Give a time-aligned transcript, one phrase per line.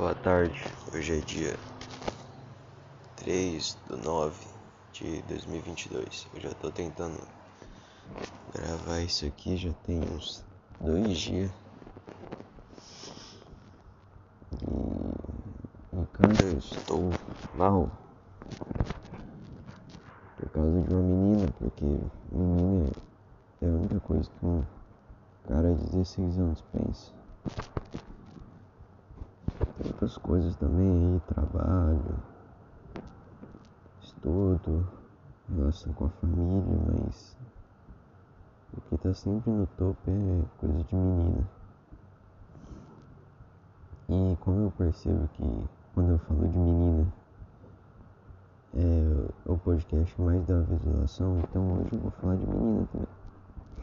[0.00, 0.58] Boa tarde,
[0.94, 1.54] hoje é dia
[3.16, 4.34] 3 do 9
[4.94, 6.26] de 2022.
[6.32, 7.20] Eu já tô tentando
[8.54, 10.42] gravar isso aqui já tem uns
[10.80, 11.50] dois dias.
[14.62, 17.10] E, e cara, eu estou
[17.54, 17.90] mal
[20.38, 21.84] por causa de uma menina, porque
[22.32, 22.90] menina
[23.60, 24.64] é a única coisa que um
[25.46, 27.20] cara de 16 anos pensa
[29.84, 32.16] outras coisas também aí, trabalho,
[34.00, 34.86] estudo,
[35.54, 37.36] relação com a família, mas
[38.72, 41.48] o que tá sempre no topo é coisa de menina.
[44.08, 47.12] E como eu percebo que quando eu falo de menina
[48.74, 53.08] é o podcast mais da visualização, então hoje eu vou falar de menina também.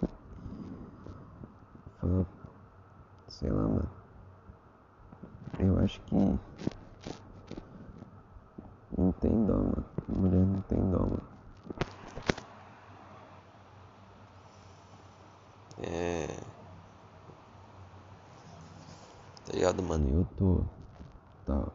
[2.00, 2.26] Falar,
[3.28, 4.03] sei lá, mano.
[5.84, 6.14] Acho que
[8.96, 9.84] não tem dó, mano.
[10.08, 11.22] Mulher não tem dó, mano.
[15.82, 16.26] É.
[19.44, 20.08] Tá ligado, mano?
[20.08, 20.64] Eu tô.
[21.44, 21.66] Tá.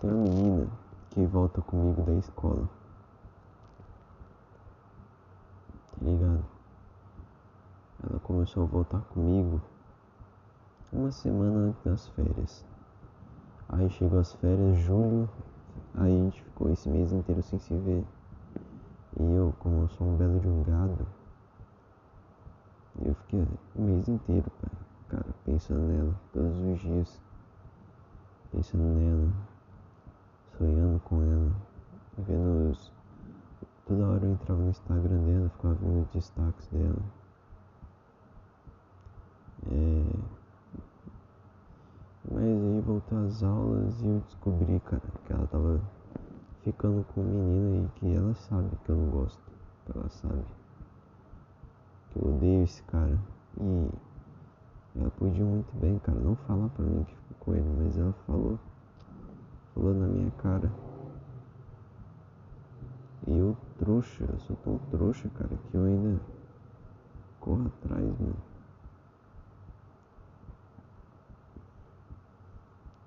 [0.00, 0.68] Tem uma menina
[1.10, 2.68] que volta comigo da escola.
[5.92, 6.44] Tá ligado?
[8.02, 9.62] Ela começou a voltar comigo
[10.92, 12.71] uma semana antes das férias.
[13.72, 15.28] Aí chegou as férias, julho,
[15.94, 18.04] aí a gente ficou esse mês inteiro sem se ver.
[19.18, 21.06] E eu, como eu sou um belo de um gado,
[23.00, 24.50] eu fiquei o mês inteiro,
[25.08, 27.20] cara, pensando nela, todos os dias.
[28.50, 29.32] Pensando nela,
[30.58, 31.52] sonhando com ela,
[32.18, 32.92] vendo os.
[33.86, 37.02] Toda hora eu entrava no Instagram dela, ficava vendo os destaques dela.
[39.70, 40.31] É,
[42.30, 45.80] mas aí voltou às aulas e eu descobri, cara, que ela tava
[46.62, 49.40] ficando com um menino e que ela sabe que eu não gosto.
[49.94, 50.44] Ela sabe
[52.10, 53.18] que eu odeio esse cara.
[53.60, 53.88] E
[54.94, 58.12] ela podia muito bem, cara, não falar pra mim que ficou com ele, mas ela
[58.26, 58.58] falou.
[59.74, 60.70] Falou na minha cara.
[63.26, 66.20] E eu trouxa, eu sou tão trouxa, cara, que eu ainda
[67.40, 68.51] corro atrás, mano.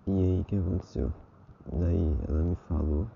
[0.08, 1.12] E aí o que aconteceu?
[1.72, 3.08] Daí ela me falou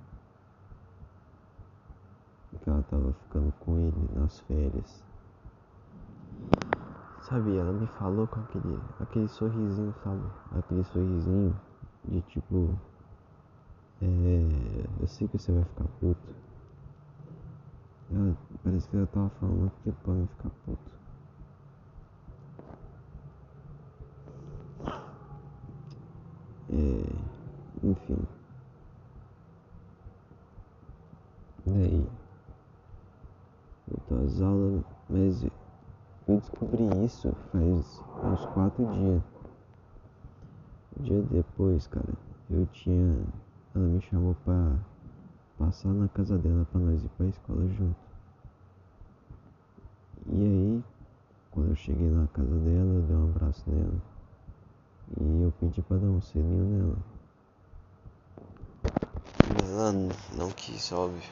[2.63, 5.03] que ela tava ficando com ele nas férias.
[7.21, 10.23] Sabe, ela me falou com aquele, aquele sorrisinho, sabe?
[10.57, 11.55] Aquele sorrisinho
[12.05, 12.75] de tipo.
[14.01, 16.35] É, eu sei que você vai ficar puto.
[18.11, 20.99] Ela, parece que ela tava falando aquilo pra me ficar puto.
[26.71, 28.27] É, enfim.
[31.65, 32.07] Daí,
[33.87, 35.51] voltou às aulas, mas eu
[36.37, 36.83] descobri
[37.19, 39.21] isso faz uns quatro dias.
[40.97, 42.13] Um dia depois, cara,
[42.49, 43.25] eu tinha.
[43.75, 44.79] Ela me chamou pra
[45.57, 47.95] passar na casa dela pra nós ir pra escola junto.
[50.27, 50.83] E aí,
[51.51, 54.01] quando eu cheguei na casa dela, eu dei um abraço nela.
[55.19, 56.97] E eu pedi pra dar um selinho nela.
[59.67, 59.91] Ela
[60.37, 61.29] não quis, óbvio.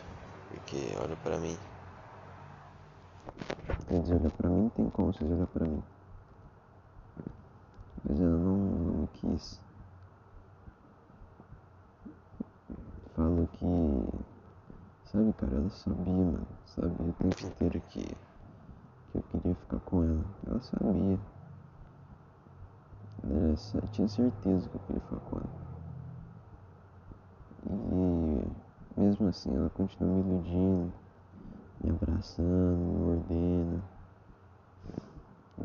[0.50, 1.58] Porque olha pra mim.
[3.88, 5.82] Quer dizer, olha pra mim tem como vocês olhar pra mim.
[8.04, 9.62] Mas ela não, não me quis.
[13.16, 13.66] Falo que.
[15.06, 16.48] Sabe, cara, ela sabia, mano.
[16.66, 20.26] Sabia o tempo inteiro que, que eu queria ficar com ela.
[20.46, 21.20] Ela sabia.
[23.24, 25.68] Ela tinha certeza que eu queria ficar com ela.
[27.70, 30.94] E mesmo assim ela continua me iludindo,
[31.82, 33.84] me abraçando, me mordendo.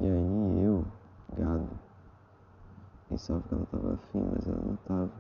[0.01, 0.85] E aí eu,
[1.37, 1.69] gado,
[3.09, 5.11] pensava que ela tava afim, mas ela não tava.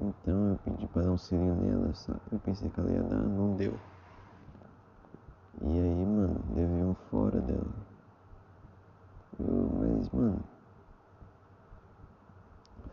[0.00, 2.20] Então eu pedi para dar um selinho nela, sabe?
[2.30, 3.78] Eu pensei que ela ia dar, não deu.
[5.60, 7.74] E aí, mano, levei um fora dela.
[9.40, 10.40] Eu, mas, mano,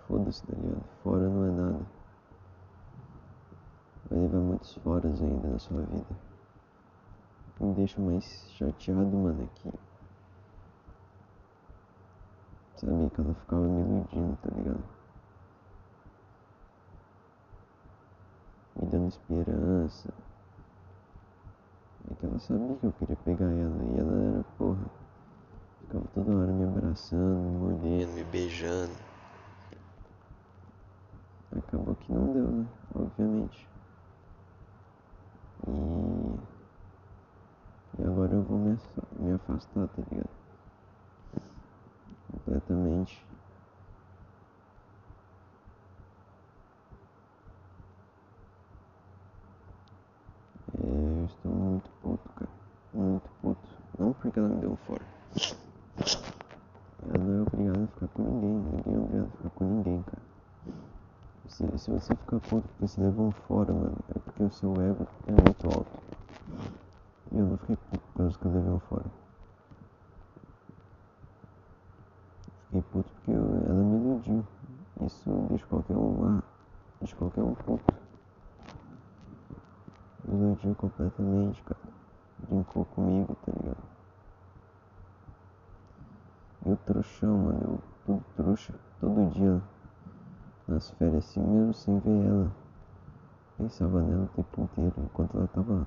[0.07, 0.83] foda-se, tá ligado?
[1.03, 1.94] Fora não é nada.
[4.09, 6.15] Vai levar muitos foras ainda na sua vida.
[7.59, 9.71] Me deixa mais chateado, mano, é que.
[12.75, 14.83] Sabe, que ela ficava me iludindo, tá ligado?
[18.75, 20.13] Me dando esperança.
[22.11, 24.85] É que ela sabia que eu queria pegar ela e ela era, porra,
[25.85, 28.93] Ficava toda hora me abraçando, me mordendo, me beijando.
[31.55, 32.65] Acabou que não deu, né?
[32.95, 33.69] Obviamente.
[35.67, 35.71] E,
[37.99, 38.03] e
[39.19, 40.29] me, afastar, tá ligado?
[42.31, 43.25] Completamente.
[50.77, 52.51] É, eu estou muito puto, cara.
[52.93, 53.69] Muito puto.
[53.97, 55.01] Não porque ela me deu fora.
[57.03, 58.51] Ela não é obrigada a ficar com ninguém.
[58.51, 60.25] Ninguém é obrigado a ficar com ninguém, cara.
[61.47, 64.71] Se, se você ficar puto porque se levou um fora, mano, é porque o seu
[64.81, 66.04] ego é muito alto.
[67.37, 69.11] Eu fiquei puto que eu fora.
[72.67, 74.47] Fiquei puto porque eu, ela me iludiu.
[75.01, 76.43] Isso deixa qualquer um, ah,
[77.01, 77.93] deixa qualquer um puto.
[80.23, 81.81] Me iludiu completamente, cara.
[82.47, 83.83] Brincou comigo, tá ligado?
[86.65, 89.61] Eu trouxão, mano, eu tudo trouxa, todo dia
[90.69, 92.51] nas férias assim mesmo sem ver ela.
[93.57, 95.85] Pensava nela o tempo inteiro, enquanto ela tava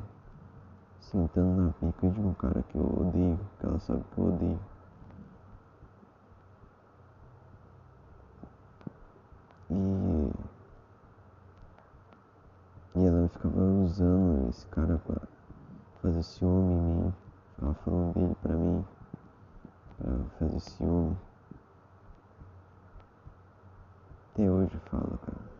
[1.01, 4.61] sentando na pica de um cara que eu odeio, que ela sabe que eu odeio.
[9.71, 10.31] E,
[12.97, 15.21] e ela ficava usando esse cara pra
[16.03, 17.15] fazer ciúme em mim,
[17.55, 18.85] ficava falando dele pra mim,
[19.99, 21.17] pra fazer ciúme.
[24.33, 25.59] Até hoje fala, cara.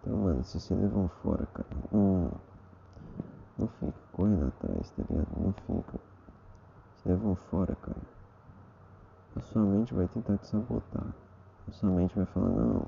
[0.00, 2.30] Então, mano, se você levar um fora, cara, não,
[3.58, 5.28] não fica correndo atrás, tá ligado?
[5.38, 5.98] Não fica.
[6.96, 8.02] Se leva um fora, cara,
[9.36, 11.14] a sua mente vai tentar te sabotar.
[11.68, 12.86] A sua mente vai falar, não,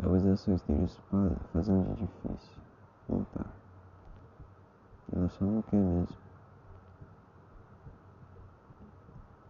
[0.00, 0.88] talvez ela só esteja
[1.52, 2.62] fazendo de difícil.
[3.08, 3.44] Não tá.
[5.14, 6.16] Ela só não quer mesmo.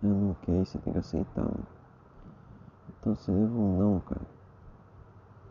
[0.02, 1.66] Ela não quer e você tem que aceitar, mano.
[2.88, 4.26] Então você leva um não, cara.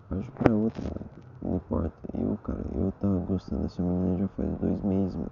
[0.10, 1.21] Pode pra outra, mano.
[1.42, 1.98] Não importa.
[2.14, 5.32] Eu, cara, eu tava gostando dessa menina já faz dois meses, mano.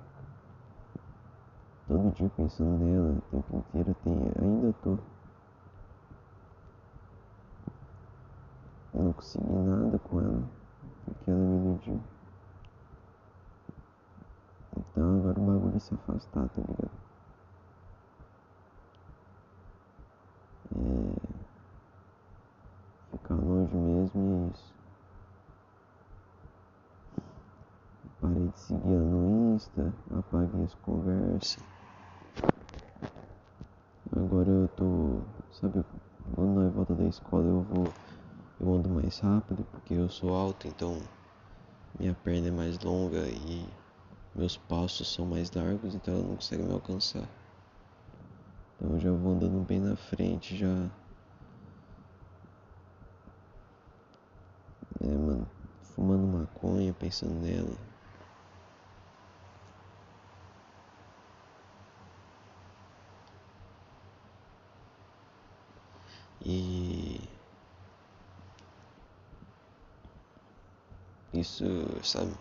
[1.87, 4.13] Todo dia pensando nela, o tempo inteiro tem.
[4.41, 4.97] Ainda tô.
[8.93, 10.43] Eu não consegui nada com ela.
[11.05, 12.01] Porque ela me iludiu.
[14.77, 16.91] Então agora o bagulho é se afastar, tá ligado?
[20.75, 21.39] É
[23.11, 24.78] ficar longe mesmo é isso.
[28.51, 31.63] De seguir no Insta, apaguei as conversas.
[34.11, 35.83] Agora eu tô, sabe,
[36.35, 37.93] quando nós volta da escola eu vou,
[38.59, 41.01] eu ando mais rápido porque eu sou alto, então
[41.99, 43.67] minha perna é mais longa e
[44.35, 47.27] meus passos são mais largos, então ela não consegue me alcançar.
[48.75, 50.89] Então eu já vou andando bem na frente, já
[55.01, 55.47] É, mano,
[55.95, 57.77] fumando maconha, pensando nela.
[71.49, 71.65] Isso,
[72.03, 72.31] sabe?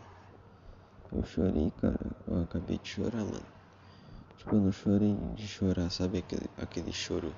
[1.10, 1.99] Eu chorei, cara.
[2.26, 3.43] Eu acabei de chorar, mano.
[4.37, 6.19] Tipo, eu não chorei de chorar, sabe?
[6.19, 7.32] Aquele, aquele choro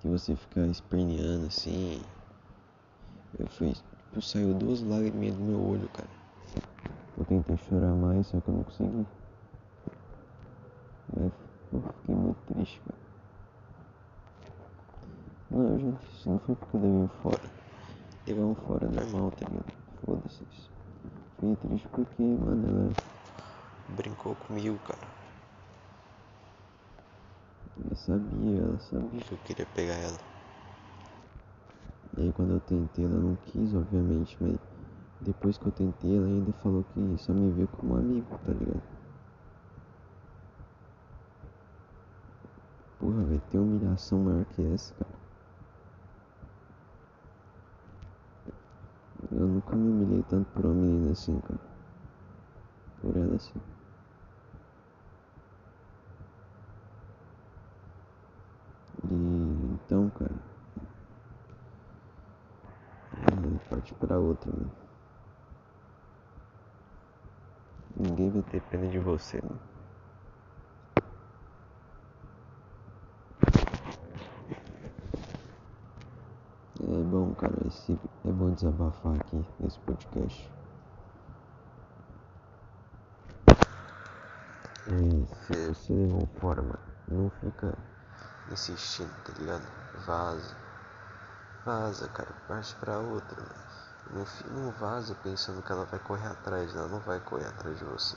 [0.00, 2.00] que você fica esperneando assim.
[3.38, 6.08] Eu fui, tipo, saiu duas lágrimas do meu olho, cara.
[7.16, 9.06] Eu tentei chorar mais, só que eu não consegui.
[11.14, 11.32] Mas
[11.72, 12.98] eu fiquei muito triste, cara.
[15.50, 17.58] Não, gente, isso não foi porque eu levei um fora.
[18.26, 19.87] Levar um fora normal, tá ligado?
[20.04, 20.70] Foda-se isso.
[21.34, 22.90] Fiquei triste porque, mano, ela
[23.88, 25.08] brincou comigo, cara.
[27.84, 30.18] Ela sabia, ela sabia que eu queria pegar ela.
[32.16, 34.56] E aí quando eu tentei ela não quis, obviamente, mas
[35.20, 38.82] depois que eu tentei ela ainda falou que só me viu como amigo, tá ligado?
[42.98, 45.18] Porra, vai ter humilhação maior que essa, cara.
[49.30, 51.60] Eu nunca me humilhei tanto por uma menina assim, cara.
[53.00, 53.60] Por ela assim.
[59.04, 59.14] E
[59.74, 60.48] então, cara.
[63.68, 64.66] parte para outra, né?
[67.96, 69.58] Ninguém vai ter pena de você, né?
[76.80, 80.52] É bom, cara, esse, é bom desabafar aqui nesse podcast.
[84.86, 87.76] Mas se você levou fora, mano, não fica
[88.52, 89.64] insistindo, tá ligado?
[90.06, 90.56] Vaza.
[91.64, 93.68] Vaza, cara, parte pra outra, mano.
[94.10, 97.84] Não, não vaza pensando que ela vai correr atrás, ela não vai correr atrás de
[97.84, 98.16] você.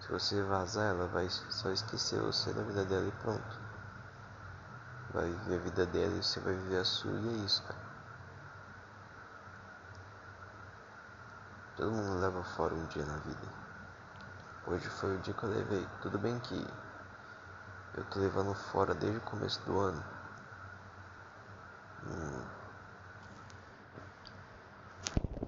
[0.00, 3.67] Se você vazar, ela vai só esquecer você da vida dela e pronto.
[5.12, 7.88] Vai viver a vida dela e você vai viver a sua e é isso, cara.
[11.76, 13.48] Todo mundo leva fora um dia na vida.
[14.66, 15.86] Hoje foi o dia que eu levei.
[16.02, 16.66] Tudo bem que
[17.94, 20.04] eu tô levando fora desde o começo do ano.
[22.06, 22.58] Hum.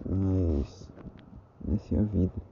[0.08, 0.88] Mas
[1.74, 2.42] essa é a vida.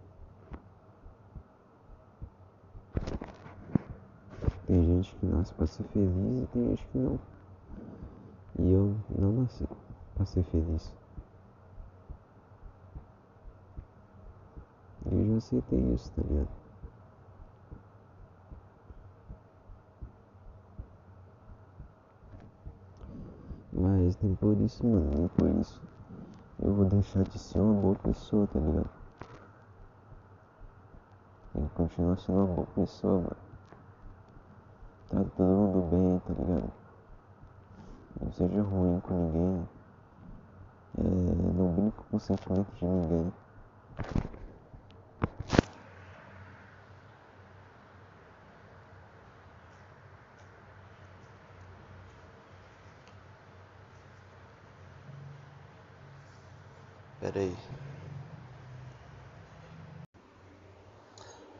[4.66, 7.18] Tem gente que nasce para ser feliz e tem gente que não.
[8.58, 9.64] E eu não nasci
[10.14, 10.92] para ser feliz.
[15.10, 16.48] Eu já aceitei isso, tá ligado?
[23.72, 25.80] Mas nem por isso, mano, nem por isso
[26.60, 28.90] eu vou deixar de ser uma boa pessoa, tá ligado?
[31.52, 33.47] Tem que continuar sendo uma boa pessoa, mano.
[35.98, 36.72] Bem, tá ligado?
[38.20, 39.68] Não seja ruim com ninguém.
[40.96, 43.32] É, não brinco com o sentimento de ninguém.
[57.18, 57.56] Pera aí.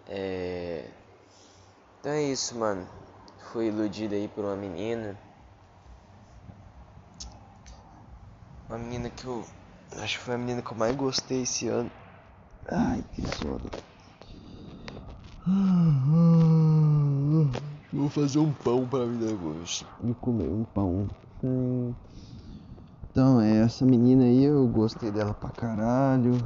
[0.07, 0.88] É.
[1.99, 2.98] Então é isso, mano
[3.52, 5.17] fui iludido aí por uma menina.
[8.69, 9.45] Uma menina que eu.
[9.97, 11.90] Acho que foi a menina que eu mais gostei esse ano.
[12.71, 13.61] Ai, que sono.
[17.90, 19.87] Vou fazer um pão pra mim negócio.
[20.05, 21.09] E comer um pão.
[23.11, 26.37] Então, é, essa menina aí eu gostei dela pra caralho.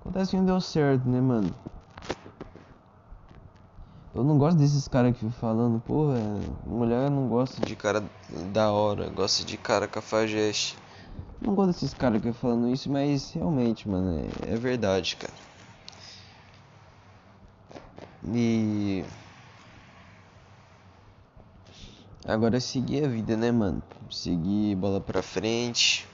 [0.00, 1.54] Acontece que não deu certo, né, mano?
[4.18, 6.18] Eu não gosto desses caras que falando, porra,
[6.66, 8.02] mulher não gosta de cara
[8.52, 10.76] da hora, gosta de cara cafajeste.
[11.40, 15.32] Não gosto desses caras que falando isso, mas realmente, mano, é, é verdade, cara.
[18.34, 19.04] E.
[22.26, 23.80] Agora é seguir a vida, né, mano?
[24.10, 26.04] Seguir bola pra frente.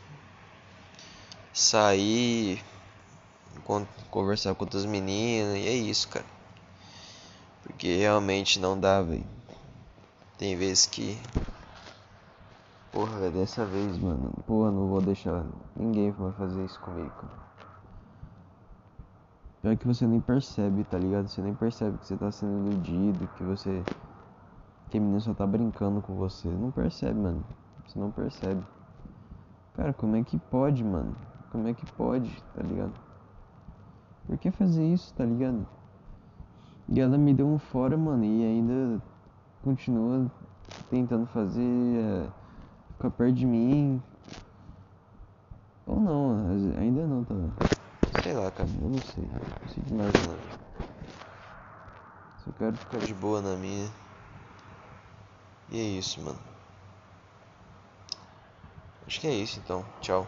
[1.54, 2.62] Sair.
[4.11, 5.56] Conversar com outras meninas.
[5.56, 6.33] E é isso, cara.
[7.64, 9.25] Porque realmente não dá, velho.
[10.38, 11.18] Tem vezes que.
[12.92, 14.33] Porra, velho, dessa vez, mano.
[14.47, 15.44] Porra, não vou deixar
[15.75, 17.12] ninguém vai fazer isso comigo.
[19.62, 21.26] Pior que você nem percebe, tá ligado?
[21.26, 23.83] Você nem percebe que você tá sendo iludido, que você.
[24.90, 26.49] Que a menina só tá brincando com você.
[26.49, 27.44] Não percebe, mano.
[27.87, 28.62] Você não percebe.
[29.75, 31.16] Cara, como é que pode, mano?
[31.50, 32.92] Como é que pode, tá ligado?
[34.26, 35.66] Por que fazer isso, tá ligado?
[36.88, 39.00] E ela me deu um fora, mano, e ainda
[39.62, 40.30] continua
[40.90, 41.62] tentando fazer.
[41.62, 42.28] É,
[42.94, 44.02] ficar perto de mim.
[45.86, 46.46] Ou não,
[46.78, 47.34] ainda não, tá?
[48.22, 49.24] Sei lá, cara, eu não sei.
[49.90, 50.38] Não mais nada.
[52.44, 53.90] Só quero ficar de boa na minha.
[55.70, 56.38] E é isso, mano.
[59.06, 59.84] Acho que é isso então.
[60.00, 60.26] Tchau.